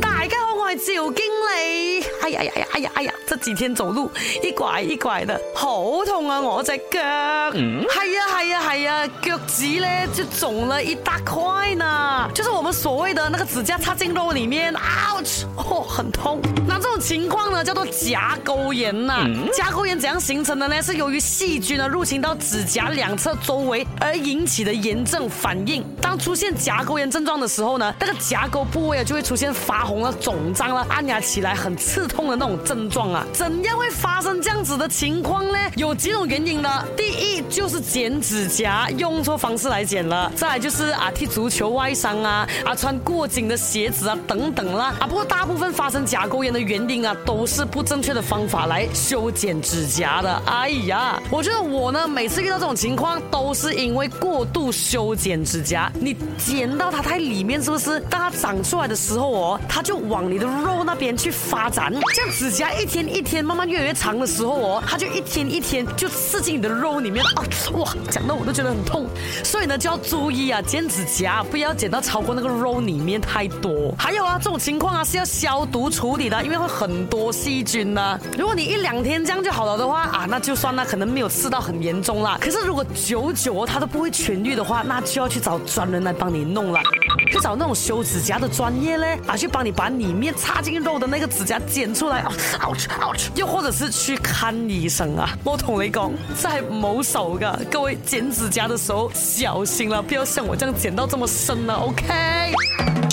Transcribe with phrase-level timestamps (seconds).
[0.00, 2.03] 大家好，我系赵经理。
[2.24, 4.10] 哎呀呀呀，哎呀哎呀，这几天走路
[4.42, 6.40] 一拐一拐的，好痛啊！
[6.40, 6.98] 我只脚，
[7.52, 16.40] 嗯，系啊系啊系啊，脚趾咧就肿了一大块呢，就是我们所谓的那个指甲插进肉里面，ouch，哦，很痛。
[16.66, 19.26] 那这种情况呢，叫做甲沟炎呐。
[19.52, 20.82] 甲沟炎怎样形成的呢？
[20.82, 25.84] 是由于细菌啊入侵到指甲两侧周围而引起的炎症反应。
[26.00, 32.06] 当出现甲沟炎症状的时候呢，那个甲沟部位啊就会出现发红了、肿胀了，按压起来很刺。
[32.08, 32.13] 痛。
[32.14, 35.58] 痛的那种症状啊，怎样会发生这样子的情况呢？
[35.76, 36.84] 有几种原因的。
[36.96, 44.94] 第一就是剪指甲用错方式来剪了，再就是啊踢足球外伤啊，啊穿过紧的鞋子啊等等啦。
[45.00, 50.42] 啊，不过大部分发生甲沟炎的原因啊，都是不正确的方法来修剪指甲的。
[50.46, 57.98] 哎呀，我觉得我呢，每次遇到这种情况都是因为过度修剪指甲，你剪到它太里面，是不是？
[58.08, 61.92] 当它长出来的时候哦，它就往你的肉那边去发展。
[62.14, 67.42] 这样指甲一天一天慢慢越来越长的时候哦，它就一天一天就刺进你的肉里面哦。
[67.78, 69.06] 哇，讲到我都觉得很痛，
[69.42, 73.92] 所以呢就要注意啊，剪指甲不要剪到超过那个肉里面太多。
[73.98, 78.18] 还有啊，这种情况啊是要消毒处理的，因为会很多细菌呢。
[78.38, 82.36] 如果你一两天这样就好了的话啊，那就算了，可能没有刺到很严重了。
[82.40, 86.80] 可是如果久久哦它都不会痊愈的话，那就要去找专人来帮你弄了，
[87.30, 91.93] 去找那种修指甲的专业嘞啊去帮你把里面插进肉的那个指甲剪。
[91.94, 95.30] 出来，ouch，ouch，又或者是去看医生啊！
[95.44, 96.10] 我同你讲，
[96.42, 103.03] 在某手噶各位剪指甲的时候小心啦，不要像我这样剪到这么深了 o k